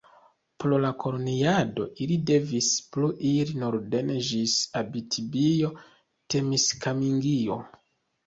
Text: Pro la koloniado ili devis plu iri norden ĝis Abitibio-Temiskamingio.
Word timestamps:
Pro 0.61 0.77
la 0.83 0.89
koloniado 1.01 1.83
ili 2.05 2.15
devis 2.29 2.69
plu 2.95 3.09
iri 3.33 3.57
norden 3.65 4.09
ĝis 4.29 4.55
Abitibio-Temiskamingio. 4.81 7.59